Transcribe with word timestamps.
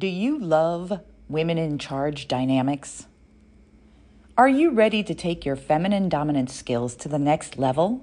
Do 0.00 0.06
you 0.06 0.38
love 0.38 1.02
women 1.28 1.58
in 1.58 1.76
charge 1.76 2.26
dynamics? 2.26 3.06
Are 4.34 4.48
you 4.48 4.70
ready 4.70 5.02
to 5.02 5.14
take 5.14 5.44
your 5.44 5.56
feminine 5.56 6.08
dominance 6.08 6.54
skills 6.54 6.96
to 6.96 7.08
the 7.10 7.18
next 7.18 7.58
level? 7.58 8.02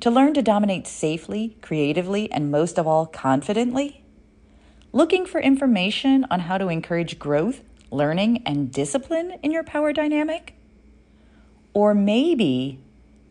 To 0.00 0.10
learn 0.10 0.32
to 0.32 0.40
dominate 0.40 0.86
safely, 0.86 1.58
creatively, 1.60 2.32
and 2.32 2.50
most 2.50 2.78
of 2.78 2.86
all, 2.86 3.04
confidently? 3.04 4.02
Looking 4.90 5.26
for 5.26 5.38
information 5.38 6.24
on 6.30 6.40
how 6.40 6.56
to 6.56 6.68
encourage 6.68 7.18
growth, 7.18 7.60
learning, 7.90 8.42
and 8.46 8.72
discipline 8.72 9.38
in 9.42 9.50
your 9.50 9.64
power 9.64 9.92
dynamic? 9.92 10.54
Or 11.74 11.92
maybe 11.92 12.80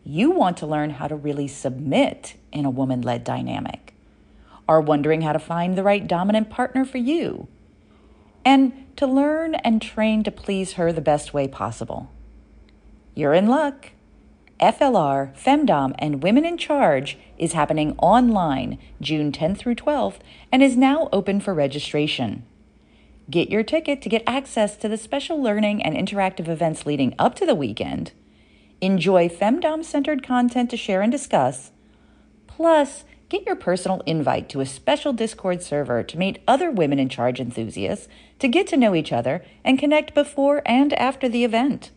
you 0.04 0.30
want 0.30 0.56
to 0.58 0.68
learn 0.68 0.90
how 0.90 1.08
to 1.08 1.16
really 1.16 1.48
submit 1.48 2.36
in 2.52 2.64
a 2.64 2.70
woman 2.70 3.02
led 3.02 3.24
dynamic? 3.24 3.92
Are 4.68 4.80
wondering 4.80 5.22
how 5.22 5.32
to 5.32 5.40
find 5.40 5.76
the 5.76 5.82
right 5.82 6.06
dominant 6.06 6.48
partner 6.48 6.84
for 6.84 6.98
you? 6.98 7.48
And 8.48 8.96
to 8.96 9.06
learn 9.06 9.56
and 9.56 9.82
train 9.82 10.22
to 10.22 10.30
please 10.30 10.72
her 10.72 10.90
the 10.90 11.02
best 11.02 11.34
way 11.34 11.46
possible. 11.46 12.10
You're 13.14 13.34
in 13.34 13.46
luck. 13.46 13.90
FLR, 14.58 15.36
Femdom, 15.36 15.94
and 15.98 16.22
Women 16.22 16.46
in 16.46 16.56
Charge 16.56 17.18
is 17.36 17.52
happening 17.52 17.94
online 17.98 18.78
June 19.02 19.32
10th 19.32 19.58
through 19.58 19.74
12th 19.74 20.20
and 20.50 20.62
is 20.62 20.78
now 20.78 21.10
open 21.12 21.40
for 21.40 21.52
registration. 21.52 22.46
Get 23.28 23.50
your 23.50 23.62
ticket 23.62 24.00
to 24.00 24.08
get 24.08 24.22
access 24.26 24.78
to 24.78 24.88
the 24.88 24.96
special 24.96 25.42
learning 25.42 25.82
and 25.82 25.94
interactive 25.94 26.48
events 26.48 26.86
leading 26.86 27.14
up 27.18 27.34
to 27.34 27.44
the 27.44 27.54
weekend. 27.54 28.12
Enjoy 28.80 29.28
Femdom 29.28 29.84
centered 29.84 30.22
content 30.22 30.70
to 30.70 30.78
share 30.78 31.02
and 31.02 31.12
discuss. 31.12 31.70
Plus, 32.46 33.04
get 33.28 33.46
your 33.46 33.56
personal 33.56 34.02
invite 34.06 34.48
to 34.48 34.60
a 34.60 34.66
special 34.66 35.12
Discord 35.12 35.62
server 35.62 36.02
to 36.02 36.18
meet 36.18 36.42
other 36.48 36.70
women 36.70 36.98
in 36.98 37.08
charge 37.08 37.40
enthusiasts, 37.40 38.08
to 38.38 38.48
get 38.48 38.66
to 38.68 38.76
know 38.76 38.94
each 38.94 39.12
other, 39.12 39.44
and 39.64 39.78
connect 39.78 40.14
before 40.14 40.62
and 40.64 40.94
after 40.94 41.28
the 41.28 41.44
event. 41.44 41.90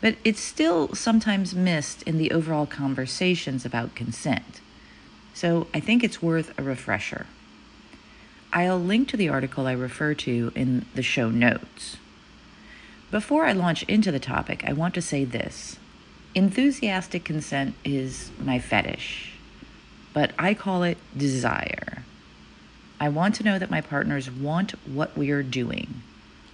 but 0.00 0.16
it's 0.24 0.40
still 0.40 0.94
sometimes 0.94 1.54
missed 1.54 2.02
in 2.04 2.16
the 2.16 2.30
overall 2.30 2.64
conversations 2.64 3.66
about 3.66 3.94
consent. 3.94 4.62
So 5.34 5.66
I 5.74 5.80
think 5.80 6.02
it's 6.02 6.22
worth 6.22 6.58
a 6.58 6.62
refresher. 6.62 7.26
I'll 8.52 8.80
link 8.80 9.08
to 9.08 9.16
the 9.16 9.28
article 9.28 9.66
I 9.66 9.72
refer 9.72 10.14
to 10.14 10.52
in 10.54 10.86
the 10.94 11.02
show 11.02 11.30
notes. 11.30 11.96
Before 13.10 13.44
I 13.44 13.52
launch 13.52 13.82
into 13.84 14.12
the 14.12 14.20
topic, 14.20 14.64
I 14.66 14.72
want 14.72 14.94
to 14.94 15.02
say 15.02 15.24
this 15.24 15.78
enthusiastic 16.34 17.24
consent 17.24 17.74
is 17.84 18.30
my 18.38 18.58
fetish 18.58 19.30
but 20.12 20.32
I 20.38 20.54
call 20.54 20.82
it 20.82 20.98
desire. 21.16 22.02
I 22.98 23.08
want 23.08 23.34
to 23.36 23.44
know 23.44 23.58
that 23.58 23.70
my 23.70 23.80
partners 23.80 24.30
want 24.30 24.72
what 24.86 25.16
we 25.16 25.30
are 25.30 25.42
doing 25.42 26.02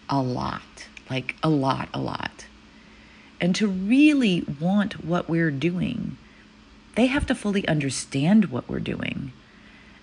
a 0.08 0.20
lot, 0.20 0.86
like 1.10 1.34
a 1.42 1.48
lot, 1.48 1.88
a 1.92 1.98
lot. 1.98 2.46
And 3.40 3.54
to 3.56 3.66
really 3.66 4.44
want 4.60 5.04
what 5.04 5.28
we're 5.28 5.50
doing, 5.50 6.16
they 6.94 7.06
have 7.06 7.26
to 7.26 7.34
fully 7.34 7.66
understand 7.66 8.46
what 8.46 8.68
we're 8.68 8.78
doing 8.80 9.32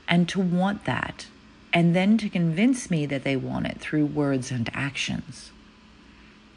and 0.08 0.28
to 0.30 0.40
want 0.42 0.86
that, 0.86 1.28
and 1.74 1.96
then 1.96 2.18
to 2.20 2.30
convince 2.30 2.92
me 2.92 3.08
that 3.08 3.24
they 3.24 3.36
want 3.36 3.66
it 3.66 3.80
through 3.80 4.06
words 4.06 4.52
and 4.52 4.70
actions. 4.74 5.52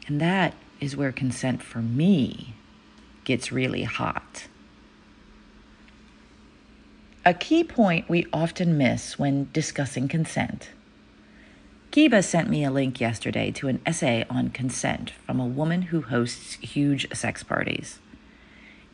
And 0.05 0.21
that 0.21 0.53
is 0.79 0.95
where 0.95 1.11
consent 1.11 1.63
for 1.63 1.79
me 1.79 2.53
gets 3.23 3.51
really 3.51 3.83
hot. 3.83 4.47
A 7.25 7.33
key 7.33 7.63
point 7.63 8.07
we 8.07 8.27
often 8.31 8.77
miss 8.77 9.19
when 9.19 9.49
discussing 9.51 10.07
consent. 10.07 10.69
Kiba 11.91 12.23
sent 12.23 12.49
me 12.49 12.63
a 12.63 12.71
link 12.71 13.01
yesterday 13.01 13.51
to 13.51 13.67
an 13.67 13.81
essay 13.85 14.23
on 14.29 14.49
consent 14.49 15.11
from 15.25 15.39
a 15.39 15.45
woman 15.45 15.83
who 15.83 16.01
hosts 16.01 16.53
huge 16.55 17.11
sex 17.13 17.43
parties. 17.43 17.99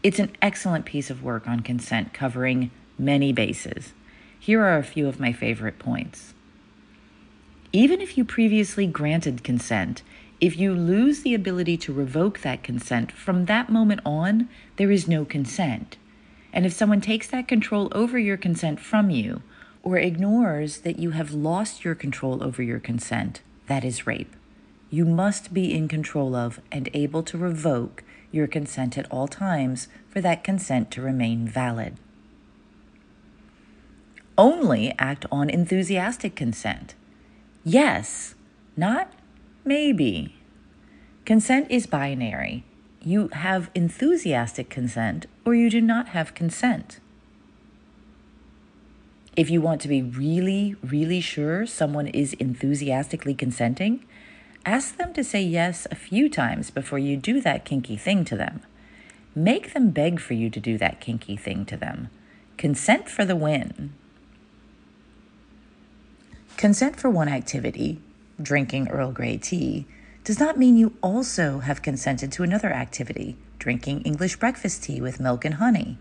It's 0.01 0.19
an 0.19 0.31
excellent 0.41 0.85
piece 0.85 1.09
of 1.09 1.21
work 1.21 1.47
on 1.47 1.59
consent 1.59 2.13
covering 2.13 2.71
many 2.97 3.33
bases. 3.33 3.93
Here 4.43 4.61
are 4.61 4.77
a 4.77 4.83
few 4.83 5.07
of 5.07 5.21
my 5.21 5.31
favorite 5.31 5.79
points. 5.79 6.33
Even 7.71 8.01
if 8.01 8.17
you 8.17 8.25
previously 8.25 8.85
granted 8.85 9.41
consent, 9.41 10.03
if 10.41 10.57
you 10.57 10.73
lose 10.73 11.21
the 11.21 11.33
ability 11.33 11.77
to 11.77 11.93
revoke 11.93 12.41
that 12.41 12.61
consent, 12.61 13.09
from 13.09 13.45
that 13.45 13.69
moment 13.69 14.01
on, 14.05 14.49
there 14.75 14.91
is 14.91 15.07
no 15.07 15.23
consent. 15.23 15.95
And 16.51 16.65
if 16.65 16.73
someone 16.73 16.99
takes 16.99 17.29
that 17.29 17.47
control 17.47 17.87
over 17.93 18.19
your 18.19 18.35
consent 18.35 18.81
from 18.81 19.09
you 19.09 19.43
or 19.81 19.97
ignores 19.97 20.79
that 20.79 20.99
you 20.99 21.11
have 21.11 21.31
lost 21.31 21.85
your 21.85 21.95
control 21.95 22.43
over 22.43 22.61
your 22.61 22.81
consent, 22.81 23.39
that 23.67 23.85
is 23.85 24.05
rape. 24.05 24.35
You 24.89 25.05
must 25.05 25.53
be 25.53 25.73
in 25.73 25.87
control 25.87 26.35
of 26.35 26.59
and 26.69 26.89
able 26.93 27.23
to 27.23 27.37
revoke 27.37 28.03
your 28.29 28.47
consent 28.47 28.97
at 28.97 29.09
all 29.09 29.29
times 29.29 29.87
for 30.09 30.19
that 30.19 30.43
consent 30.43 30.91
to 30.91 31.01
remain 31.01 31.47
valid. 31.47 31.95
Only 34.37 34.93
act 34.97 35.25
on 35.31 35.49
enthusiastic 35.49 36.35
consent. 36.35 36.95
Yes, 37.63 38.35
not 38.75 39.13
maybe. 39.63 40.35
Consent 41.25 41.67
is 41.69 41.87
binary 41.87 42.65
you 43.05 43.27
have 43.33 43.69
enthusiastic 43.75 44.69
consent 44.69 45.25
or 45.45 45.53
you 45.53 45.69
do 45.69 45.81
not 45.81 46.09
have 46.09 46.33
consent. 46.33 46.99
If 49.35 49.49
you 49.49 49.61
want 49.61 49.81
to 49.81 49.87
be 49.87 50.01
really, 50.01 50.75
really 50.83 51.19
sure 51.19 51.65
someone 51.65 52.07
is 52.07 52.33
enthusiastically 52.33 53.33
consenting, 53.33 54.05
ask 54.65 54.95
them 54.97 55.13
to 55.13 55.23
say 55.23 55.41
yes 55.41 55.87
a 55.91 55.95
few 55.95 56.29
times 56.29 56.69
before 56.69 56.99
you 56.99 57.17
do 57.17 57.41
that 57.41 57.65
kinky 57.65 57.97
thing 57.97 58.23
to 58.25 58.37
them. 58.37 58.61
Make 59.35 59.73
them 59.73 59.89
beg 59.89 60.19
for 60.19 60.35
you 60.35 60.49
to 60.51 60.59
do 60.59 60.77
that 60.77 61.01
kinky 61.01 61.35
thing 61.35 61.65
to 61.65 61.75
them. 61.75 62.09
Consent 62.57 63.09
for 63.09 63.25
the 63.25 63.35
win. 63.35 63.93
Consent 66.57 66.95
for 66.95 67.09
one 67.09 67.27
activity, 67.27 67.99
drinking 68.41 68.87
Earl 68.87 69.11
Grey 69.11 69.37
tea, 69.37 69.85
does 70.23 70.39
not 70.39 70.57
mean 70.57 70.77
you 70.77 70.95
also 71.01 71.59
have 71.59 71.81
consented 71.81 72.31
to 72.31 72.43
another 72.43 72.71
activity, 72.71 73.35
drinking 73.59 74.01
English 74.03 74.37
breakfast 74.37 74.83
tea 74.83 75.01
with 75.01 75.19
milk 75.19 75.43
and 75.43 75.55
honey. 75.55 75.97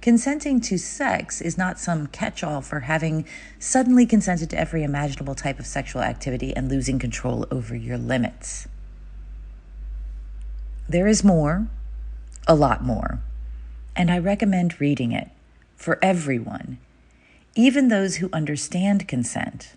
Consenting 0.00 0.60
to 0.60 0.78
sex 0.78 1.40
is 1.40 1.56
not 1.56 1.78
some 1.78 2.06
catch 2.08 2.42
all 2.42 2.60
for 2.60 2.80
having 2.80 3.24
suddenly 3.58 4.06
consented 4.06 4.50
to 4.50 4.58
every 4.58 4.82
imaginable 4.82 5.34
type 5.34 5.58
of 5.58 5.66
sexual 5.66 6.02
activity 6.02 6.54
and 6.54 6.68
losing 6.68 6.98
control 6.98 7.46
over 7.50 7.74
your 7.74 7.98
limits. 7.98 8.68
There 10.88 11.06
is 11.06 11.24
more, 11.24 11.66
a 12.46 12.54
lot 12.54 12.84
more, 12.84 13.20
and 13.96 14.10
I 14.10 14.18
recommend 14.18 14.80
reading 14.80 15.12
it 15.12 15.28
for 15.76 15.98
everyone, 16.02 16.78
even 17.56 17.88
those 17.88 18.16
who 18.16 18.28
understand 18.32 19.08
consent. 19.08 19.74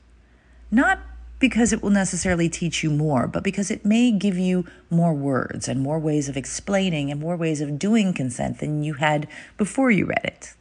Not 0.69 0.99
because 1.39 1.71
it 1.71 1.81
will 1.81 1.89
necessarily 1.89 2.49
teach 2.49 2.83
you 2.83 2.91
more, 2.91 3.25
but 3.25 3.43
because 3.43 3.71
it 3.71 3.85
may 3.85 4.11
give 4.11 4.37
you 4.37 4.65
more 4.89 5.13
words 5.13 5.67
and 5.67 5.79
more 5.79 5.97
ways 5.97 6.27
of 6.27 6.35
explaining 6.35 7.09
and 7.09 7.19
more 7.19 7.37
ways 7.37 7.61
of 7.61 7.79
doing 7.79 8.13
consent 8.13 8.59
than 8.59 8.83
you 8.83 8.95
had 8.95 9.27
before 9.57 9.89
you 9.89 10.05
read 10.05 10.25
it. 10.25 10.53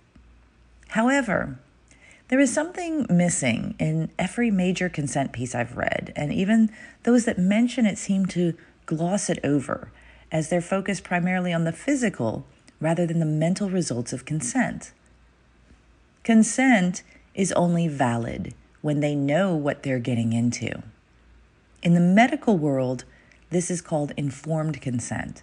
However, 0.90 1.58
there 2.28 2.38
is 2.38 2.52
something 2.52 3.06
missing 3.10 3.74
in 3.78 4.10
every 4.18 4.50
major 4.50 4.88
consent 4.88 5.32
piece 5.32 5.54
I've 5.54 5.76
read, 5.76 6.12
and 6.14 6.32
even 6.32 6.70
those 7.02 7.24
that 7.24 7.38
mention 7.38 7.84
it 7.84 7.98
seem 7.98 8.26
to 8.26 8.54
gloss 8.86 9.28
it 9.28 9.40
over, 9.42 9.90
as 10.30 10.48
they're 10.48 10.60
focused 10.60 11.04
primarily 11.04 11.52
on 11.52 11.64
the 11.64 11.72
physical 11.72 12.46
rather 12.80 13.06
than 13.06 13.18
the 13.18 13.26
mental 13.26 13.68
results 13.68 14.12
of 14.12 14.24
consent. 14.24 14.92
Consent 16.22 17.02
is 17.34 17.52
only 17.52 17.88
valid 17.88 18.54
when 18.82 19.00
they 19.00 19.14
know 19.14 19.54
what 19.54 19.82
they're 19.82 19.98
getting 19.98 20.32
into. 20.32 20.82
In 21.82 21.94
the 21.94 22.00
medical 22.00 22.56
world, 22.58 23.04
this 23.50 23.70
is 23.70 23.80
called 23.80 24.12
informed 24.16 24.80
consent. 24.80 25.42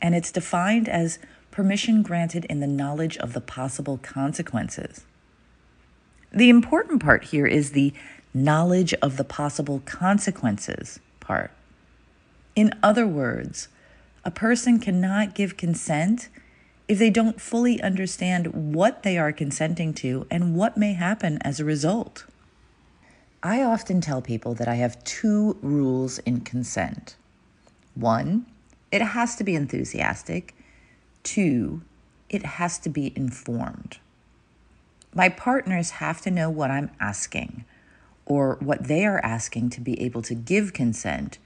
and 0.00 0.14
it's 0.14 0.32
defined 0.32 0.88
as 0.88 1.18
permission 1.50 2.02
granted 2.02 2.44
in 2.46 2.60
the 2.60 2.66
knowledge 2.66 3.16
of 3.18 3.32
the 3.32 3.40
possible 3.40 3.98
consequences. 3.98 5.04
The 6.32 6.50
important 6.50 7.02
part 7.02 7.24
here 7.24 7.46
is 7.46 7.70
the 7.70 7.94
knowledge 8.34 8.92
of 8.94 9.16
the 9.16 9.24
possible 9.24 9.80
consequences 9.84 11.00
part. 11.20 11.50
In 12.54 12.72
other 12.82 13.06
words, 13.06 13.68
a 14.24 14.30
person 14.30 14.78
cannot 14.78 15.34
give 15.34 15.56
consent 15.56 16.28
if 16.88 16.98
they 16.98 17.10
don't 17.10 17.40
fully 17.40 17.80
understand 17.82 18.74
what 18.74 19.02
they 19.02 19.18
are 19.18 19.32
consenting 19.32 19.92
to 19.94 20.26
and 20.30 20.54
what 20.54 20.76
may 20.76 20.92
happen 20.92 21.38
as 21.42 21.58
a 21.58 21.64
result. 21.64 22.24
I 23.42 23.62
often 23.62 24.00
tell 24.00 24.22
people 24.22 24.54
that 24.54 24.68
I 24.68 24.76
have 24.76 25.02
two 25.04 25.56
rules 25.62 26.18
in 26.20 26.40
consent. 26.40 27.16
One, 27.94 28.46
it 28.92 29.02
has 29.02 29.36
to 29.36 29.44
be 29.44 29.54
enthusiastic. 29.54 30.54
Two, 31.22 31.82
it 32.28 32.44
has 32.44 32.78
to 32.78 32.88
be 32.88 33.12
informed. 33.16 33.98
My 35.14 35.28
partners 35.28 35.92
have 35.92 36.20
to 36.22 36.30
know 36.30 36.50
what 36.50 36.70
I'm 36.70 36.90
asking 37.00 37.64
or 38.26 38.58
what 38.60 38.84
they 38.84 39.06
are 39.06 39.24
asking 39.24 39.70
to 39.70 39.80
be 39.80 40.00
able 40.00 40.22
to 40.22 40.34
give 40.34 40.72
consent 40.72 41.38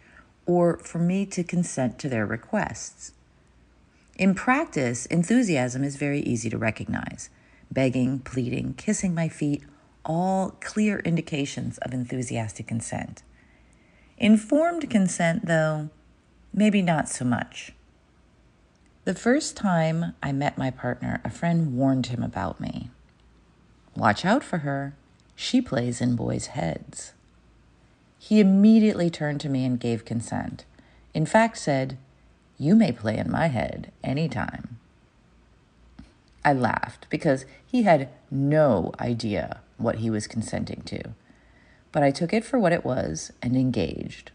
or 0.46 0.78
for 0.78 0.98
me 0.98 1.24
to 1.26 1.44
consent 1.44 1.98
to 2.00 2.08
their 2.08 2.26
requests. 2.26 3.12
In 4.20 4.34
practice, 4.34 5.06
enthusiasm 5.06 5.82
is 5.82 5.96
very 5.96 6.20
easy 6.20 6.50
to 6.50 6.58
recognize. 6.58 7.30
Begging, 7.70 8.18
pleading, 8.18 8.74
kissing 8.74 9.14
my 9.14 9.30
feet, 9.30 9.62
all 10.04 10.58
clear 10.60 10.98
indications 10.98 11.78
of 11.78 11.94
enthusiastic 11.94 12.66
consent. 12.66 13.22
Informed 14.18 14.90
consent, 14.90 15.46
though, 15.46 15.88
maybe 16.52 16.82
not 16.82 17.08
so 17.08 17.24
much. 17.24 17.72
The 19.06 19.14
first 19.14 19.56
time 19.56 20.14
I 20.22 20.32
met 20.32 20.58
my 20.58 20.70
partner, 20.70 21.22
a 21.24 21.30
friend 21.30 21.74
warned 21.74 22.08
him 22.08 22.22
about 22.22 22.60
me. 22.60 22.90
Watch 23.96 24.26
out 24.26 24.44
for 24.44 24.58
her. 24.58 24.94
She 25.34 25.62
plays 25.62 26.02
in 26.02 26.14
boys' 26.14 26.48
heads. 26.48 27.14
He 28.18 28.38
immediately 28.38 29.08
turned 29.08 29.40
to 29.40 29.48
me 29.48 29.64
and 29.64 29.80
gave 29.80 30.04
consent. 30.04 30.66
In 31.14 31.24
fact, 31.24 31.56
said, 31.56 31.96
you 32.60 32.76
may 32.76 32.92
play 32.92 33.16
in 33.16 33.30
my 33.30 33.46
head 33.46 33.90
anytime. 34.04 34.76
I 36.44 36.52
laughed 36.52 37.06
because 37.08 37.46
he 37.66 37.84
had 37.84 38.10
no 38.30 38.92
idea 39.00 39.60
what 39.78 39.96
he 39.96 40.10
was 40.10 40.26
consenting 40.26 40.82
to, 40.82 41.00
but 41.90 42.02
I 42.02 42.10
took 42.10 42.34
it 42.34 42.44
for 42.44 42.58
what 42.58 42.74
it 42.74 42.84
was 42.84 43.32
and 43.40 43.56
engaged. 43.56 44.30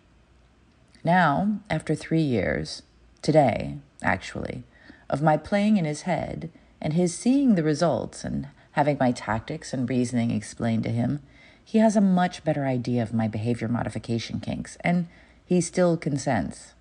Now, 1.03 1.59
after 1.69 1.93
three 1.93 2.21
years, 2.21 2.81
today, 3.21 3.77
actually, 4.01 4.63
of 5.07 5.21
my 5.21 5.37
playing 5.37 5.77
in 5.77 5.85
his 5.85 6.01
head 6.01 6.49
and 6.81 6.93
his 6.93 7.15
seeing 7.15 7.53
the 7.53 7.63
results 7.63 8.23
and 8.23 8.47
having 8.71 8.97
my 8.99 9.11
tactics 9.11 9.71
and 9.71 9.87
reasoning 9.87 10.31
explained 10.31 10.81
to 10.83 10.89
him, 10.89 11.21
he 11.63 11.77
has 11.77 11.95
a 11.95 12.01
much 12.01 12.43
better 12.43 12.65
idea 12.65 13.03
of 13.03 13.13
my 13.13 13.27
behavior 13.27 13.67
modification 13.67 14.39
kinks, 14.39 14.77
and 14.81 15.07
he 15.45 15.61
still 15.61 15.95
consents 15.95 16.73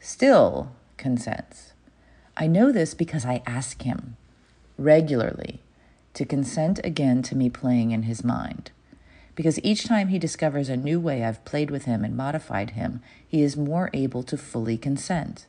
still 0.00 0.72
consents. 0.96 1.72
I 2.36 2.46
know 2.46 2.72
this 2.72 2.94
because 2.94 3.26
I 3.26 3.42
ask 3.46 3.82
him 3.82 4.16
regularly 4.78 5.60
to 6.14 6.24
consent 6.24 6.80
again 6.82 7.22
to 7.22 7.36
me 7.36 7.50
playing 7.50 7.90
in 7.90 8.04
his 8.04 8.24
mind. 8.24 8.70
Because 9.34 9.62
each 9.62 9.84
time 9.84 10.08
he 10.08 10.18
discovers 10.18 10.68
a 10.68 10.76
new 10.76 10.98
way 10.98 11.24
I've 11.24 11.44
played 11.44 11.70
with 11.70 11.84
him 11.84 12.04
and 12.04 12.16
modified 12.16 12.70
him, 12.70 13.00
he 13.26 13.42
is 13.42 13.56
more 13.56 13.90
able 13.92 14.22
to 14.24 14.36
fully 14.36 14.76
consent. 14.76 15.46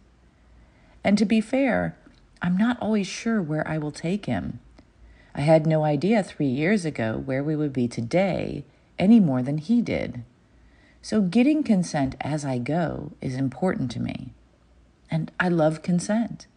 And 1.04 1.18
to 1.18 1.26
be 1.26 1.42
fair, 1.42 1.98
I'm 2.42 2.58
not 2.58 2.78
always 2.82 3.08
sure 3.08 3.42
where 3.42 3.68
I 3.68 3.78
will 3.78 3.92
take 3.92 4.26
him. 4.26 4.60
I 5.34 5.42
had 5.42 5.66
no 5.66 5.84
idea 5.84 6.24
three 6.24 6.48
years 6.48 6.86
ago 6.86 7.22
where 7.26 7.44
we 7.44 7.56
would 7.56 7.74
be 7.74 7.88
today 7.88 8.66
any 9.00 9.20
more 9.20 9.42
than 9.42 9.58
he 9.58 9.82
did. 9.82 10.24
So, 11.02 11.22
getting 11.22 11.64
consent 11.64 12.16
as 12.22 12.46
I 12.46 12.60
go 12.60 13.14
is 13.22 13.36
important 13.36 13.90
to 13.92 14.00
me. 14.00 14.34
And 15.12 15.32
I 15.40 15.50
love 15.50 15.84
consent. 15.84 16.48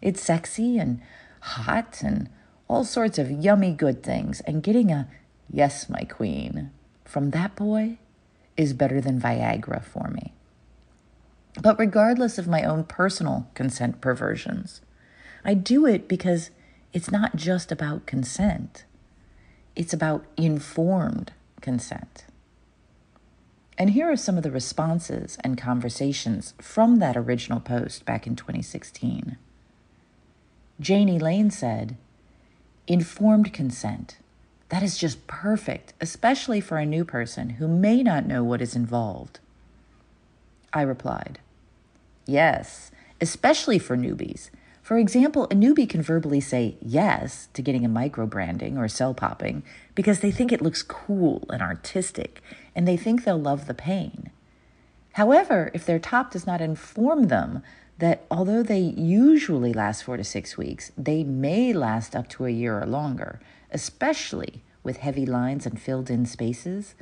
It's 0.00 0.22
sexy 0.22 0.78
and 0.78 1.02
hot 1.40 2.00
and 2.02 2.30
all 2.68 2.84
sorts 2.84 3.18
of 3.18 3.30
yummy 3.30 3.72
good 3.72 4.02
things. 4.02 4.40
And 4.42 4.62
getting 4.62 4.90
a 4.92 5.08
yes, 5.50 5.88
my 5.90 6.04
queen 6.04 6.70
from 7.04 7.32
that 7.32 7.56
boy 7.56 7.98
is 8.56 8.72
better 8.72 9.00
than 9.00 9.20
Viagra 9.20 9.84
for 9.84 10.08
me. 10.08 10.32
But 11.60 11.78
regardless 11.78 12.38
of 12.38 12.48
my 12.48 12.62
own 12.62 12.84
personal 12.84 13.48
consent 13.54 14.00
perversions, 14.00 14.80
I 15.44 15.54
do 15.54 15.86
it 15.86 16.08
because 16.08 16.50
it's 16.92 17.10
not 17.10 17.36
just 17.36 17.70
about 17.70 18.06
consent, 18.06 18.84
it's 19.76 19.92
about 19.92 20.24
informed 20.36 21.32
consent. 21.60 22.24
And 23.76 23.90
here 23.90 24.10
are 24.10 24.16
some 24.16 24.36
of 24.36 24.42
the 24.42 24.50
responses 24.50 25.36
and 25.42 25.58
conversations 25.58 26.54
from 26.60 26.96
that 26.96 27.16
original 27.16 27.60
post 27.60 28.04
back 28.04 28.26
in 28.26 28.36
2016. 28.36 29.36
Janie 30.80 31.18
Lane 31.18 31.50
said, 31.50 31.96
Informed 32.86 33.52
consent. 33.52 34.18
That 34.68 34.82
is 34.82 34.98
just 34.98 35.26
perfect, 35.26 35.92
especially 36.00 36.60
for 36.60 36.78
a 36.78 36.86
new 36.86 37.04
person 37.04 37.50
who 37.50 37.68
may 37.68 38.02
not 38.02 38.26
know 38.26 38.44
what 38.44 38.62
is 38.62 38.76
involved. 38.76 39.40
I 40.72 40.82
replied, 40.82 41.38
Yes, 42.26 42.90
especially 43.20 43.78
for 43.78 43.96
newbies. 43.96 44.50
For 44.84 44.98
example, 44.98 45.44
a 45.44 45.54
newbie 45.54 45.88
can 45.88 46.02
verbally 46.02 46.42
say 46.42 46.76
yes 46.82 47.48
to 47.54 47.62
getting 47.62 47.86
a 47.86 47.88
micro 47.88 48.26
branding 48.26 48.76
or 48.76 48.86
cell 48.86 49.14
popping 49.14 49.62
because 49.94 50.20
they 50.20 50.30
think 50.30 50.52
it 50.52 50.60
looks 50.60 50.82
cool 50.82 51.46
and 51.48 51.62
artistic 51.62 52.42
and 52.76 52.86
they 52.86 52.98
think 52.98 53.24
they'll 53.24 53.40
love 53.40 53.66
the 53.66 53.72
pain. 53.72 54.30
However, 55.14 55.70
if 55.72 55.86
their 55.86 55.98
top 55.98 56.32
does 56.32 56.46
not 56.46 56.60
inform 56.60 57.28
them 57.28 57.62
that 57.96 58.26
although 58.30 58.62
they 58.62 58.78
usually 58.78 59.72
last 59.72 60.04
four 60.04 60.18
to 60.18 60.24
six 60.24 60.58
weeks, 60.58 60.92
they 60.98 61.24
may 61.24 61.72
last 61.72 62.14
up 62.14 62.28
to 62.28 62.44
a 62.44 62.50
year 62.50 62.78
or 62.78 62.84
longer, 62.84 63.40
especially 63.70 64.60
with 64.82 64.98
heavy 64.98 65.24
lines 65.24 65.64
and 65.64 65.80
filled 65.80 66.10
in 66.10 66.26
spaces, 66.26 66.94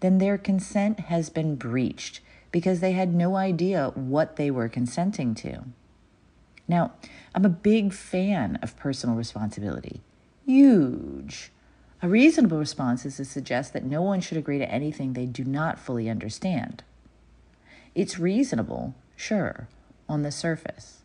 then 0.00 0.18
their 0.18 0.36
consent 0.36 1.00
has 1.00 1.30
been 1.30 1.56
breached 1.56 2.20
because 2.52 2.80
they 2.80 2.92
had 2.92 3.14
no 3.14 3.36
idea 3.36 3.92
what 3.94 4.36
they 4.36 4.50
were 4.50 4.68
consenting 4.68 5.34
to. 5.34 5.64
Now, 6.70 6.92
I'm 7.34 7.44
a 7.44 7.50
big 7.50 7.92
fan 7.92 8.56
of 8.62 8.76
personal 8.76 9.16
responsibility. 9.16 10.02
Huge. 10.46 11.50
A 12.00 12.08
reasonable 12.08 12.58
response 12.58 13.04
is 13.04 13.16
to 13.16 13.24
suggest 13.24 13.72
that 13.72 13.84
no 13.84 14.00
one 14.02 14.20
should 14.20 14.38
agree 14.38 14.58
to 14.58 14.70
anything 14.70 15.12
they 15.12 15.26
do 15.26 15.42
not 15.42 15.80
fully 15.80 16.08
understand. 16.08 16.84
It's 17.96 18.20
reasonable, 18.20 18.94
sure, 19.16 19.66
on 20.08 20.22
the 20.22 20.30
surface. 20.30 20.98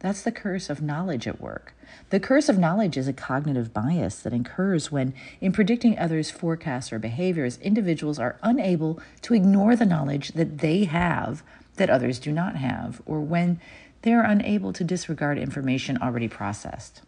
That's 0.00 0.22
the 0.22 0.32
curse 0.32 0.68
of 0.68 0.82
knowledge 0.82 1.28
at 1.28 1.40
work. 1.40 1.74
The 2.10 2.20
curse 2.20 2.48
of 2.48 2.58
knowledge 2.58 2.96
is 2.96 3.06
a 3.06 3.12
cognitive 3.12 3.72
bias 3.72 4.18
that 4.20 4.32
occurs 4.32 4.90
when, 4.90 5.14
in 5.40 5.52
predicting 5.52 5.96
others' 5.96 6.30
forecasts 6.30 6.92
or 6.92 6.98
behaviors, 6.98 7.58
individuals 7.58 8.18
are 8.18 8.36
unable 8.42 9.00
to 9.22 9.34
ignore 9.34 9.76
the 9.76 9.86
knowledge 9.86 10.32
that 10.32 10.58
they 10.58 10.84
have 10.84 11.44
that 11.76 11.88
others 11.88 12.18
do 12.18 12.32
not 12.32 12.56
have, 12.56 13.00
or 13.06 13.20
when 13.20 13.60
they 14.02 14.12
are 14.12 14.24
unable 14.24 14.72
to 14.72 14.84
disregard 14.84 15.38
information 15.38 15.98
already 16.00 16.28
processed. 16.28 17.02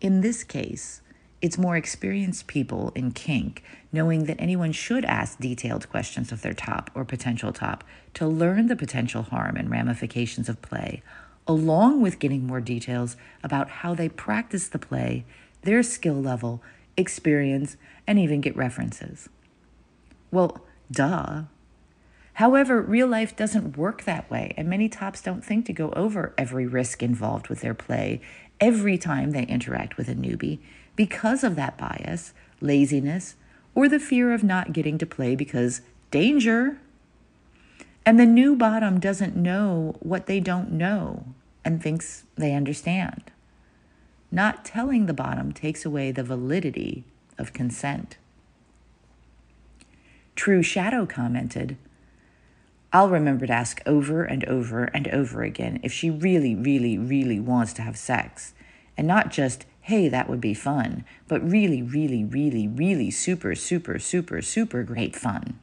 In 0.00 0.20
this 0.20 0.44
case, 0.44 1.02
it's 1.42 1.56
more 1.56 1.76
experienced 1.76 2.46
people 2.46 2.92
in 2.94 3.12
kink 3.12 3.62
knowing 3.92 4.24
that 4.24 4.40
anyone 4.40 4.72
should 4.72 5.04
ask 5.04 5.38
detailed 5.38 5.88
questions 5.88 6.30
of 6.32 6.42
their 6.42 6.52
top 6.52 6.90
or 6.94 7.04
potential 7.04 7.52
top 7.52 7.82
to 8.14 8.26
learn 8.26 8.66
the 8.66 8.76
potential 8.76 9.22
harm 9.22 9.56
and 9.56 9.70
ramifications 9.70 10.48
of 10.48 10.62
play, 10.62 11.02
along 11.46 12.00
with 12.00 12.18
getting 12.18 12.46
more 12.46 12.60
details 12.60 13.16
about 13.42 13.68
how 13.68 13.94
they 13.94 14.08
practice 14.08 14.68
the 14.68 14.78
play, 14.78 15.24
their 15.62 15.82
skill 15.82 16.20
level, 16.20 16.62
experience, 16.96 17.76
and 18.06 18.18
even 18.18 18.40
get 18.40 18.56
references. 18.56 19.28
Well, 20.30 20.64
duh. 20.90 21.44
However, 22.40 22.80
real 22.80 23.06
life 23.06 23.36
doesn't 23.36 23.76
work 23.76 24.04
that 24.04 24.30
way, 24.30 24.54
and 24.56 24.66
many 24.66 24.88
tops 24.88 25.20
don't 25.20 25.44
think 25.44 25.66
to 25.66 25.74
go 25.74 25.90
over 25.90 26.32
every 26.38 26.66
risk 26.66 27.02
involved 27.02 27.48
with 27.48 27.60
their 27.60 27.74
play 27.74 28.22
every 28.58 28.96
time 28.96 29.32
they 29.32 29.44
interact 29.44 29.98
with 29.98 30.08
a 30.08 30.14
newbie 30.14 30.58
because 30.96 31.44
of 31.44 31.54
that 31.56 31.76
bias, 31.76 32.32
laziness, 32.62 33.36
or 33.74 33.90
the 33.90 34.00
fear 34.00 34.32
of 34.32 34.42
not 34.42 34.72
getting 34.72 34.96
to 34.96 35.04
play 35.04 35.36
because 35.36 35.82
danger. 36.10 36.78
And 38.06 38.18
the 38.18 38.24
new 38.24 38.56
bottom 38.56 39.00
doesn't 39.00 39.36
know 39.36 39.96
what 40.00 40.24
they 40.24 40.40
don't 40.40 40.72
know 40.72 41.26
and 41.62 41.82
thinks 41.82 42.24
they 42.36 42.54
understand. 42.54 43.30
Not 44.32 44.64
telling 44.64 45.04
the 45.04 45.12
bottom 45.12 45.52
takes 45.52 45.84
away 45.84 46.10
the 46.10 46.24
validity 46.24 47.04
of 47.36 47.52
consent. 47.52 48.16
True 50.34 50.62
Shadow 50.62 51.04
commented, 51.04 51.76
I'll 52.92 53.08
remember 53.08 53.46
to 53.46 53.52
ask 53.52 53.80
over 53.86 54.24
and 54.24 54.44
over 54.46 54.84
and 54.84 55.06
over 55.08 55.42
again 55.42 55.78
if 55.84 55.92
she 55.92 56.10
really, 56.10 56.56
really, 56.56 56.98
really 56.98 57.38
wants 57.38 57.72
to 57.74 57.82
have 57.82 57.96
sex. 57.96 58.52
And 58.96 59.06
not 59.06 59.30
just, 59.30 59.64
hey, 59.82 60.08
that 60.08 60.28
would 60.28 60.40
be 60.40 60.54
fun, 60.54 61.04
but 61.28 61.48
really, 61.48 61.82
really, 61.82 62.24
really, 62.24 62.66
really 62.66 63.10
super, 63.12 63.54
super, 63.54 64.00
super, 64.00 64.42
super 64.42 64.82
great 64.82 65.14
fun. 65.14 65.60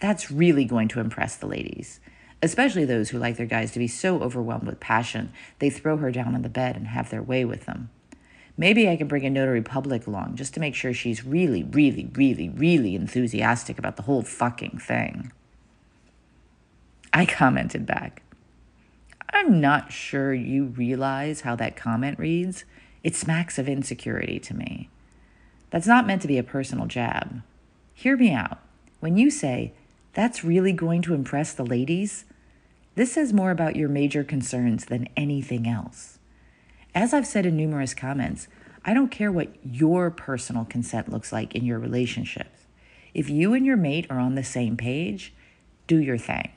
That's 0.00 0.30
really 0.30 0.64
going 0.64 0.86
to 0.88 1.00
impress 1.00 1.34
the 1.34 1.48
ladies, 1.48 1.98
especially 2.40 2.84
those 2.84 3.10
who 3.10 3.18
like 3.18 3.36
their 3.36 3.44
guys 3.44 3.72
to 3.72 3.80
be 3.80 3.88
so 3.88 4.20
overwhelmed 4.20 4.66
with 4.66 4.78
passion 4.78 5.32
they 5.58 5.68
throw 5.68 5.96
her 5.96 6.12
down 6.12 6.36
on 6.36 6.42
the 6.42 6.48
bed 6.48 6.76
and 6.76 6.86
have 6.86 7.10
their 7.10 7.22
way 7.22 7.44
with 7.44 7.66
them. 7.66 7.90
Maybe 8.56 8.88
I 8.88 8.96
can 8.96 9.08
bring 9.08 9.26
a 9.26 9.30
notary 9.30 9.62
public 9.62 10.06
along 10.06 10.36
just 10.36 10.54
to 10.54 10.60
make 10.60 10.76
sure 10.76 10.94
she's 10.94 11.24
really, 11.24 11.64
really, 11.64 12.08
really, 12.14 12.48
really 12.48 12.94
enthusiastic 12.94 13.78
about 13.78 13.96
the 13.96 14.02
whole 14.02 14.22
fucking 14.22 14.78
thing. 14.78 15.32
I 17.12 17.26
commented 17.26 17.86
back. 17.86 18.22
I'm 19.32 19.60
not 19.60 19.92
sure 19.92 20.32
you 20.34 20.66
realize 20.66 21.42
how 21.42 21.56
that 21.56 21.76
comment 21.76 22.18
reads. 22.18 22.64
It 23.02 23.14
smacks 23.14 23.58
of 23.58 23.68
insecurity 23.68 24.38
to 24.40 24.54
me. 24.54 24.88
That's 25.70 25.86
not 25.86 26.06
meant 26.06 26.22
to 26.22 26.28
be 26.28 26.38
a 26.38 26.42
personal 26.42 26.86
jab. 26.86 27.42
Hear 27.94 28.16
me 28.16 28.32
out. 28.32 28.58
When 29.00 29.16
you 29.16 29.30
say, 29.30 29.72
that's 30.12 30.44
really 30.44 30.72
going 30.72 31.02
to 31.02 31.14
impress 31.14 31.52
the 31.52 31.64
ladies, 31.64 32.24
this 32.96 33.12
says 33.12 33.32
more 33.32 33.50
about 33.50 33.76
your 33.76 33.88
major 33.88 34.24
concerns 34.24 34.86
than 34.86 35.08
anything 35.16 35.68
else. 35.68 36.18
As 36.94 37.14
I've 37.14 37.26
said 37.26 37.46
in 37.46 37.56
numerous 37.56 37.94
comments, 37.94 38.48
I 38.84 38.94
don't 38.94 39.10
care 39.10 39.30
what 39.30 39.54
your 39.64 40.10
personal 40.10 40.64
consent 40.64 41.10
looks 41.10 41.32
like 41.32 41.54
in 41.54 41.64
your 41.64 41.78
relationships. 41.78 42.66
If 43.14 43.30
you 43.30 43.54
and 43.54 43.64
your 43.64 43.76
mate 43.76 44.06
are 44.10 44.18
on 44.18 44.34
the 44.34 44.44
same 44.44 44.76
page, 44.76 45.32
do 45.86 45.98
your 45.98 46.18
thing. 46.18 46.50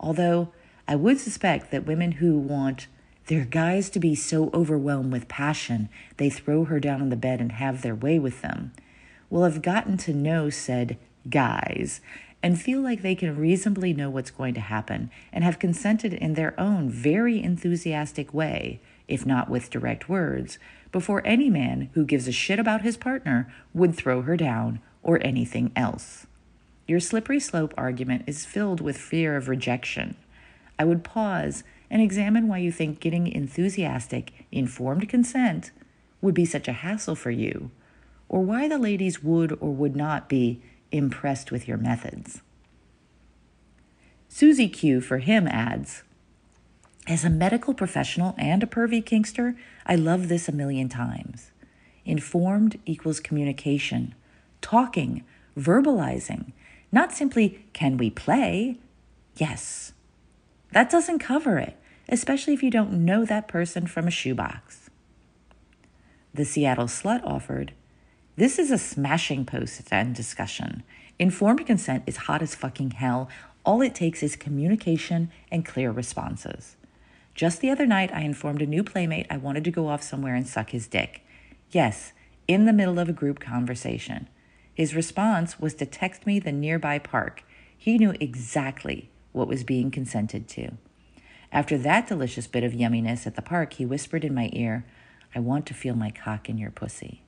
Although 0.00 0.52
I 0.86 0.96
would 0.96 1.18
suspect 1.18 1.70
that 1.70 1.86
women 1.86 2.12
who 2.12 2.38
want 2.38 2.86
their 3.26 3.44
guys 3.44 3.90
to 3.90 4.00
be 4.00 4.14
so 4.14 4.50
overwhelmed 4.54 5.12
with 5.12 5.28
passion 5.28 5.88
they 6.16 6.30
throw 6.30 6.64
her 6.64 6.80
down 6.80 7.02
on 7.02 7.10
the 7.10 7.16
bed 7.16 7.40
and 7.40 7.52
have 7.52 7.82
their 7.82 7.94
way 7.94 8.18
with 8.18 8.40
them 8.40 8.72
will 9.28 9.44
have 9.44 9.60
gotten 9.60 9.98
to 9.98 10.14
know 10.14 10.48
said 10.48 10.96
guys 11.28 12.00
and 12.42 12.60
feel 12.60 12.80
like 12.80 13.02
they 13.02 13.14
can 13.14 13.36
reasonably 13.36 13.92
know 13.92 14.08
what's 14.08 14.30
going 14.30 14.54
to 14.54 14.60
happen 14.60 15.10
and 15.32 15.44
have 15.44 15.58
consented 15.58 16.14
in 16.14 16.34
their 16.34 16.58
own 16.58 16.88
very 16.88 17.42
enthusiastic 17.42 18.32
way, 18.32 18.80
if 19.08 19.26
not 19.26 19.50
with 19.50 19.70
direct 19.70 20.08
words, 20.08 20.58
before 20.92 21.26
any 21.26 21.50
man 21.50 21.90
who 21.94 22.04
gives 22.04 22.28
a 22.28 22.32
shit 22.32 22.58
about 22.58 22.82
his 22.82 22.96
partner 22.96 23.52
would 23.74 23.94
throw 23.94 24.22
her 24.22 24.36
down 24.36 24.80
or 25.02 25.18
anything 25.22 25.72
else. 25.74 26.26
Your 26.88 27.00
slippery 27.00 27.38
slope 27.38 27.74
argument 27.76 28.24
is 28.26 28.46
filled 28.46 28.80
with 28.80 28.96
fear 28.96 29.36
of 29.36 29.46
rejection. 29.46 30.16
I 30.78 30.86
would 30.86 31.04
pause 31.04 31.62
and 31.90 32.00
examine 32.00 32.48
why 32.48 32.58
you 32.58 32.72
think 32.72 32.98
getting 32.98 33.26
enthusiastic, 33.26 34.46
informed 34.50 35.06
consent 35.06 35.70
would 36.22 36.34
be 36.34 36.46
such 36.46 36.66
a 36.66 36.72
hassle 36.72 37.14
for 37.14 37.30
you, 37.30 37.70
or 38.28 38.40
why 38.40 38.68
the 38.68 38.78
ladies 38.78 39.22
would 39.22 39.52
or 39.60 39.70
would 39.70 39.94
not 39.94 40.30
be 40.30 40.62
impressed 40.90 41.52
with 41.52 41.68
your 41.68 41.76
methods. 41.76 42.40
Susie 44.30 44.68
Q 44.68 45.02
for 45.02 45.18
him 45.18 45.46
adds, 45.46 46.04
as 47.06 47.22
a 47.22 47.30
medical 47.30 47.74
professional 47.74 48.34
and 48.38 48.62
a 48.62 48.66
pervy 48.66 49.04
kinkster, 49.04 49.56
I 49.84 49.94
love 49.94 50.28
this 50.28 50.48
a 50.48 50.52
million 50.52 50.88
times. 50.88 51.50
Informed 52.06 52.78
equals 52.86 53.20
communication, 53.20 54.14
talking, 54.62 55.24
verbalizing, 55.58 56.52
not 56.90 57.12
simply, 57.12 57.64
can 57.72 57.96
we 57.96 58.10
play? 58.10 58.78
Yes. 59.36 59.92
That 60.72 60.90
doesn't 60.90 61.18
cover 61.18 61.58
it, 61.58 61.76
especially 62.08 62.54
if 62.54 62.62
you 62.62 62.70
don't 62.70 63.04
know 63.04 63.24
that 63.24 63.48
person 63.48 63.86
from 63.86 64.06
a 64.06 64.10
shoebox. 64.10 64.90
The 66.34 66.44
Seattle 66.44 66.86
Slut 66.86 67.24
offered, 67.24 67.72
this 68.36 68.58
is 68.58 68.70
a 68.70 68.78
smashing 68.78 69.44
post 69.44 69.82
and 69.90 70.14
discussion. 70.14 70.84
Informed 71.18 71.66
consent 71.66 72.04
is 72.06 72.16
hot 72.16 72.42
as 72.42 72.54
fucking 72.54 72.92
hell. 72.92 73.28
All 73.64 73.82
it 73.82 73.94
takes 73.94 74.22
is 74.22 74.36
communication 74.36 75.32
and 75.50 75.66
clear 75.66 75.90
responses. 75.90 76.76
Just 77.34 77.60
the 77.60 77.70
other 77.70 77.86
night, 77.86 78.12
I 78.14 78.20
informed 78.20 78.62
a 78.62 78.66
new 78.66 78.84
playmate 78.84 79.26
I 79.28 79.36
wanted 79.36 79.64
to 79.64 79.72
go 79.72 79.88
off 79.88 80.02
somewhere 80.02 80.36
and 80.36 80.46
suck 80.46 80.70
his 80.70 80.86
dick. 80.86 81.22
Yes, 81.72 82.12
in 82.46 82.64
the 82.64 82.72
middle 82.72 82.98
of 82.98 83.08
a 83.08 83.12
group 83.12 83.40
conversation. 83.40 84.28
His 84.78 84.94
response 84.94 85.58
was 85.58 85.74
to 85.74 85.86
text 85.86 86.24
me 86.24 86.38
the 86.38 86.52
nearby 86.52 87.00
park. 87.00 87.42
He 87.76 87.98
knew 87.98 88.14
exactly 88.20 89.10
what 89.32 89.48
was 89.48 89.64
being 89.64 89.90
consented 89.90 90.46
to. 90.50 90.74
After 91.50 91.76
that 91.78 92.06
delicious 92.06 92.46
bit 92.46 92.62
of 92.62 92.74
yumminess 92.74 93.26
at 93.26 93.34
the 93.34 93.42
park, 93.42 93.72
he 93.72 93.84
whispered 93.84 94.24
in 94.24 94.32
my 94.32 94.50
ear, 94.52 94.86
I 95.34 95.40
want 95.40 95.66
to 95.66 95.74
feel 95.74 95.96
my 95.96 96.12
cock 96.12 96.48
in 96.48 96.58
your 96.58 96.70
pussy. 96.70 97.22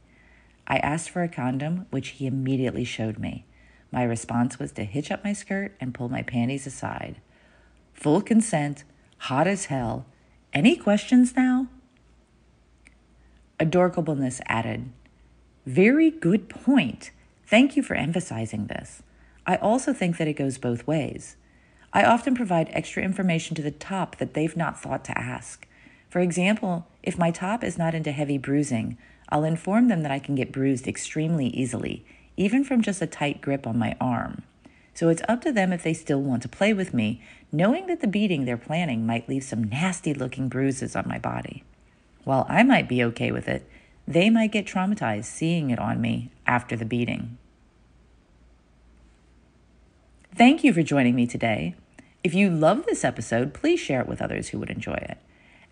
I 0.68 0.76
asked 0.76 1.10
for 1.10 1.24
a 1.24 1.28
condom, 1.28 1.86
which 1.90 2.10
he 2.10 2.28
immediately 2.28 2.84
showed 2.84 3.18
me. 3.18 3.46
My 3.90 4.04
response 4.04 4.60
was 4.60 4.70
to 4.72 4.84
hitch 4.84 5.10
up 5.10 5.24
my 5.24 5.32
skirt 5.32 5.74
and 5.80 5.92
pull 5.92 6.08
my 6.08 6.22
panties 6.22 6.68
aside. 6.68 7.20
Full 7.94 8.22
consent, 8.22 8.84
hot 9.18 9.48
as 9.48 9.64
hell. 9.64 10.06
Any 10.52 10.76
questions 10.76 11.34
now? 11.34 11.66
Adorkableness 13.58 14.40
added, 14.46 14.92
Very 15.66 16.12
good 16.12 16.48
point. 16.48 17.10
Thank 17.50 17.76
you 17.76 17.82
for 17.82 17.94
emphasizing 17.94 18.68
this. 18.68 19.02
I 19.44 19.56
also 19.56 19.92
think 19.92 20.18
that 20.18 20.28
it 20.28 20.34
goes 20.34 20.56
both 20.56 20.86
ways. 20.86 21.34
I 21.92 22.04
often 22.04 22.36
provide 22.36 22.68
extra 22.70 23.02
information 23.02 23.56
to 23.56 23.62
the 23.62 23.72
top 23.72 24.18
that 24.18 24.34
they've 24.34 24.56
not 24.56 24.80
thought 24.80 25.04
to 25.06 25.18
ask. 25.18 25.66
For 26.08 26.20
example, 26.20 26.86
if 27.02 27.18
my 27.18 27.32
top 27.32 27.64
is 27.64 27.76
not 27.76 27.92
into 27.92 28.12
heavy 28.12 28.38
bruising, 28.38 28.96
I'll 29.30 29.42
inform 29.42 29.88
them 29.88 30.02
that 30.02 30.12
I 30.12 30.20
can 30.20 30.36
get 30.36 30.52
bruised 30.52 30.86
extremely 30.86 31.48
easily, 31.48 32.04
even 32.36 32.62
from 32.62 32.82
just 32.82 33.02
a 33.02 33.06
tight 33.08 33.40
grip 33.40 33.66
on 33.66 33.76
my 33.76 33.96
arm. 34.00 34.42
So 34.94 35.08
it's 35.08 35.22
up 35.28 35.42
to 35.42 35.50
them 35.50 35.72
if 35.72 35.82
they 35.82 35.92
still 35.92 36.22
want 36.22 36.42
to 36.42 36.48
play 36.48 36.72
with 36.72 36.94
me, 36.94 37.20
knowing 37.50 37.88
that 37.88 38.00
the 38.00 38.06
beating 38.06 38.44
they're 38.44 38.56
planning 38.56 39.04
might 39.04 39.28
leave 39.28 39.42
some 39.42 39.64
nasty 39.64 40.14
looking 40.14 40.48
bruises 40.48 40.94
on 40.94 41.08
my 41.08 41.18
body. 41.18 41.64
While 42.22 42.46
I 42.48 42.62
might 42.62 42.88
be 42.88 43.02
okay 43.02 43.32
with 43.32 43.48
it, 43.48 43.68
they 44.10 44.28
might 44.28 44.50
get 44.50 44.66
traumatized 44.66 45.26
seeing 45.26 45.70
it 45.70 45.78
on 45.78 46.00
me 46.00 46.30
after 46.44 46.76
the 46.76 46.84
beating. 46.84 47.38
Thank 50.34 50.64
you 50.64 50.72
for 50.72 50.82
joining 50.82 51.14
me 51.14 51.28
today. 51.28 51.76
If 52.24 52.34
you 52.34 52.50
love 52.50 52.86
this 52.86 53.04
episode, 53.04 53.54
please 53.54 53.78
share 53.78 54.00
it 54.00 54.08
with 54.08 54.20
others 54.20 54.48
who 54.48 54.58
would 54.58 54.68
enjoy 54.68 54.94
it. 54.94 55.18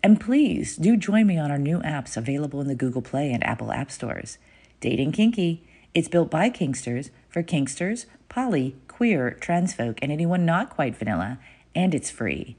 And 0.01 0.21
please 0.21 0.77
do 0.77 0.95
join 0.95 1.27
me 1.27 1.37
on 1.37 1.51
our 1.51 1.57
new 1.57 1.79
apps 1.79 2.15
available 2.15 2.61
in 2.61 2.67
the 2.67 2.75
Google 2.75 3.01
Play 3.01 3.33
and 3.33 3.43
Apple 3.43 3.73
App 3.73 3.91
Stores. 3.91 4.37
Dating 4.79 5.11
Kinky. 5.11 5.61
It's 5.93 6.07
built 6.07 6.31
by 6.31 6.49
Kinksters 6.49 7.09
for 7.27 7.43
Kinksters, 7.43 8.05
poly, 8.29 8.75
queer, 8.87 9.31
trans 9.31 9.73
folk, 9.73 9.99
and 10.01 10.11
anyone 10.11 10.45
not 10.45 10.69
quite 10.69 10.95
vanilla, 10.95 11.39
and 11.75 11.93
it's 11.93 12.09
free. 12.09 12.55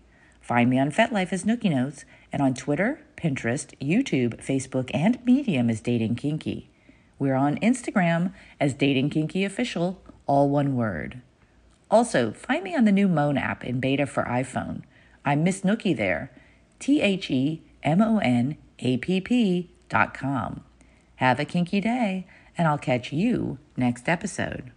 Find 0.50 0.69
me 0.69 0.80
on 0.80 0.90
FetLife 0.90 1.33
as 1.33 1.45
Nookie 1.45 1.71
Notes 1.71 2.04
and 2.33 2.42
on 2.42 2.54
Twitter, 2.54 3.00
Pinterest, 3.16 3.73
YouTube, 3.80 4.45
Facebook, 4.45 4.90
and 4.92 5.25
Medium 5.25 5.71
as 5.71 5.80
Dating 5.80 6.16
Kinky. 6.16 6.69
We're 7.21 7.37
on 7.37 7.57
Instagram 7.59 8.33
as 8.59 8.75
Dating 8.75 9.11
Kinky 9.11 9.45
Official, 9.45 10.02
all 10.26 10.50
one 10.50 10.75
word. 10.75 11.23
Also, 11.88 12.33
find 12.33 12.64
me 12.64 12.75
on 12.75 12.85
the 12.85 12.90
new 12.90 13.07
Moan 13.07 13.38
app 13.38 13.64
in 13.64 13.78
beta 13.78 14.07
for 14.07 14.25
iPhone. 14.25 14.83
I'm 15.25 15.45
Miss 15.45 15.61
Nookie 15.61 15.97
there 15.97 16.33
T 16.80 17.00
H 17.00 17.30
E 17.30 17.62
M 17.85 18.02
O 18.02 18.19
N 18.19 18.57
A 18.80 18.97
P 18.97 19.21
P 19.21 19.71
dot 19.88 20.14
com. 20.14 20.64
Have 21.14 21.38
a 21.38 21.45
kinky 21.45 21.80
day, 21.80 22.26
and 22.59 22.66
I'll 22.66 22.76
catch 22.76 23.12
you 23.12 23.59
next 23.76 24.09
episode. 24.09 24.73